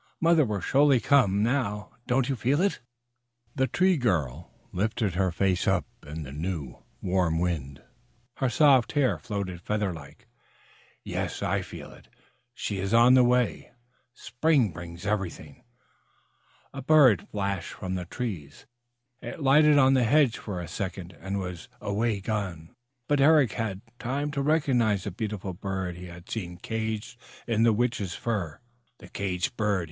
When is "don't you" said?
2.07-2.35